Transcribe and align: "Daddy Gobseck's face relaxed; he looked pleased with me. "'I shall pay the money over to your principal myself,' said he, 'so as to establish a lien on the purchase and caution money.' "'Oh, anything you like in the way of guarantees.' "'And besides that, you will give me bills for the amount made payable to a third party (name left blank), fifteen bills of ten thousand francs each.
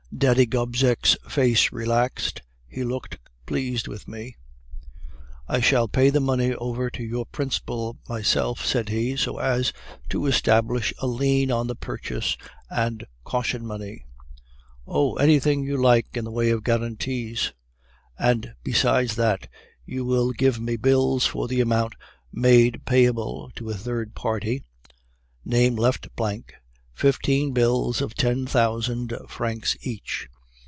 "Daddy 0.13 0.45
Gobseck's 0.45 1.15
face 1.27 1.71
relaxed; 1.71 2.41
he 2.67 2.83
looked 2.83 3.17
pleased 3.47 3.87
with 3.87 4.07
me. 4.09 4.35
"'I 5.47 5.61
shall 5.61 5.87
pay 5.87 6.09
the 6.11 6.19
money 6.19 6.53
over 6.53 6.89
to 6.91 7.01
your 7.01 7.25
principal 7.25 7.97
myself,' 8.09 8.63
said 8.63 8.89
he, 8.89 9.15
'so 9.15 9.37
as 9.39 9.71
to 10.09 10.25
establish 10.27 10.93
a 10.99 11.07
lien 11.07 11.49
on 11.49 11.65
the 11.67 11.75
purchase 11.77 12.37
and 12.69 13.07
caution 13.23 13.65
money.' 13.65 14.05
"'Oh, 14.85 15.15
anything 15.15 15.63
you 15.63 15.77
like 15.81 16.07
in 16.15 16.25
the 16.25 16.29
way 16.31 16.49
of 16.51 16.65
guarantees.' 16.65 17.53
"'And 18.19 18.53
besides 18.65 19.15
that, 19.15 19.47
you 19.85 20.03
will 20.05 20.33
give 20.33 20.59
me 20.59 20.75
bills 20.75 21.25
for 21.25 21.47
the 21.47 21.61
amount 21.61 21.93
made 22.33 22.85
payable 22.85 23.49
to 23.55 23.69
a 23.69 23.75
third 23.75 24.13
party 24.13 24.65
(name 25.45 25.77
left 25.77 26.13
blank), 26.17 26.53
fifteen 26.93 27.51
bills 27.51 27.99
of 27.99 28.13
ten 28.13 28.45
thousand 28.45 29.11
francs 29.27 29.75
each. 29.81 30.27